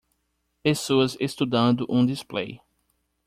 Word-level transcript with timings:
Pessoas 0.63 1.15
estudando 1.19 1.85
um 1.87 2.03
display. 2.03 2.59